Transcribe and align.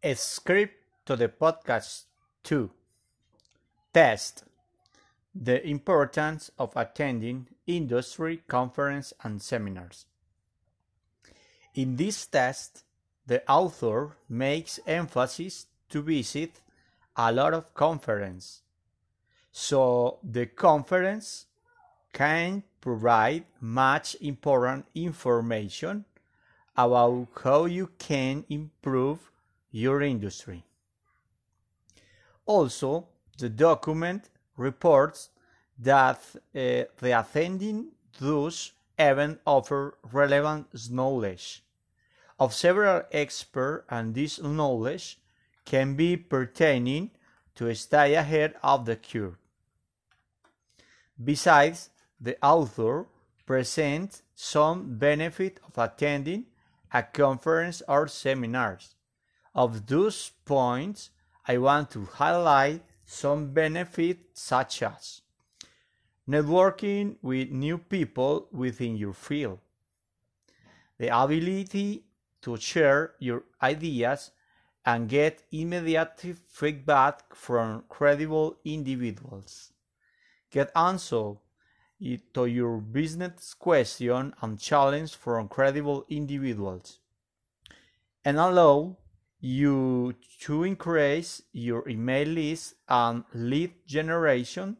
A 0.00 0.14
script 0.14 0.76
to 1.06 1.16
the 1.16 1.28
podcast 1.28 2.04
2. 2.44 2.70
Test 3.92 4.44
The 5.34 5.66
importance 5.66 6.52
of 6.56 6.72
attending 6.76 7.48
industry 7.66 8.42
conference 8.46 9.12
and 9.24 9.42
seminars. 9.42 10.06
In 11.74 11.96
this 11.96 12.28
test, 12.28 12.84
the 13.26 13.42
author 13.50 14.16
makes 14.28 14.78
emphasis 14.86 15.66
to 15.88 16.00
visit 16.02 16.60
a 17.16 17.32
lot 17.32 17.52
of 17.52 17.74
conference. 17.74 18.62
So 19.50 20.20
the 20.22 20.46
conference 20.46 21.46
can 22.12 22.62
provide 22.80 23.46
much 23.60 24.14
important 24.20 24.86
information 24.94 26.04
about 26.76 27.26
how 27.42 27.64
you 27.64 27.90
can 27.98 28.44
improve 28.48 29.32
your 29.70 30.02
industry. 30.02 30.64
Also, 32.46 33.06
the 33.38 33.48
document 33.48 34.30
reports 34.56 35.30
that 35.78 36.20
uh, 36.34 36.84
the 37.00 37.12
attending 37.12 37.88
those 38.18 38.72
events 38.98 39.40
offer 39.46 39.96
relevant 40.10 40.66
knowledge 40.90 41.62
of 42.38 42.54
several 42.54 43.02
experts 43.12 43.84
and 43.90 44.14
this 44.14 44.40
knowledge 44.40 45.18
can 45.64 45.94
be 45.94 46.16
pertaining 46.16 47.10
to 47.54 47.66
a 47.68 47.74
stay 47.74 48.14
ahead 48.14 48.54
of 48.62 48.86
the 48.86 48.96
curve. 48.96 49.36
Besides, 51.22 51.90
the 52.20 52.36
author 52.42 53.06
presents 53.44 54.22
some 54.34 54.98
benefit 54.98 55.60
of 55.66 55.76
attending 55.76 56.46
a 56.92 57.02
conference 57.02 57.82
or 57.88 58.08
seminars. 58.08 58.94
Of 59.58 59.88
those 59.88 60.30
points, 60.44 61.10
I 61.44 61.58
want 61.58 61.90
to 61.90 62.04
highlight 62.04 62.84
some 63.04 63.52
benefits 63.52 64.40
such 64.40 64.84
as 64.84 65.22
networking 66.28 67.16
with 67.22 67.50
new 67.50 67.78
people 67.78 68.46
within 68.52 68.96
your 68.96 69.14
field, 69.14 69.58
the 70.96 71.08
ability 71.08 72.04
to 72.42 72.56
share 72.56 73.14
your 73.18 73.42
ideas 73.60 74.30
and 74.86 75.08
get 75.08 75.42
immediate 75.50 76.22
feedback 76.46 77.34
from 77.34 77.82
credible 77.88 78.58
individuals. 78.64 79.72
Get 80.52 80.70
answer 80.76 81.32
to 82.34 82.46
your 82.46 82.78
business 82.78 83.54
question 83.54 84.34
and 84.40 84.60
challenge 84.60 85.16
from 85.16 85.48
credible 85.48 86.06
individuals. 86.08 87.00
And 88.24 88.38
allow 88.38 88.98
you 89.40 90.14
to 90.40 90.64
increase 90.64 91.42
your 91.52 91.88
email 91.88 92.28
list 92.28 92.74
and 92.88 93.24
lead 93.34 93.72
generation 93.86 94.76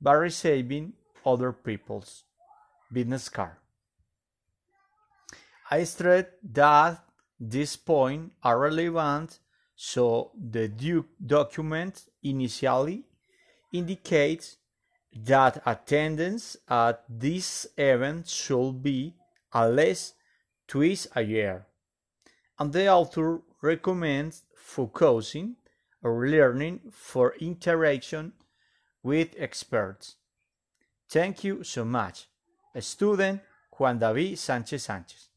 by 0.00 0.12
receiving 0.12 0.92
other 1.26 1.52
people's 1.52 2.24
business 2.92 3.28
card. 3.28 3.56
I 5.70 5.84
stress 5.84 6.26
that 6.52 7.04
these 7.38 7.76
points 7.76 8.34
are 8.42 8.58
relevant 8.58 9.38
so 9.74 10.32
the 10.34 10.68
duke 10.68 11.08
document 11.24 12.04
initially 12.22 13.04
indicates 13.72 14.56
that 15.14 15.62
attendance 15.66 16.56
at 16.68 17.04
this 17.08 17.66
event 17.76 18.28
should 18.28 18.82
be 18.82 19.14
at 19.52 19.68
least 19.68 20.14
twice 20.66 21.06
a 21.14 21.22
year, 21.22 21.66
and 22.58 22.72
the 22.72 22.88
author 22.88 23.40
recommends 23.60 24.44
focusing 24.54 25.56
or 26.02 26.26
learning 26.28 26.80
for 26.90 27.34
interaction 27.40 28.32
with 29.02 29.34
experts. 29.38 30.16
Thank 31.08 31.44
you 31.44 31.64
so 31.64 31.84
much. 31.84 32.28
Student 32.78 33.40
Juan 33.78 33.98
David 33.98 34.34
Sánchez 34.34 34.86
Sánchez. 34.86 35.28